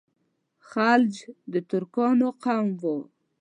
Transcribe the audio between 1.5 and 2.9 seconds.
د ترکانو قوم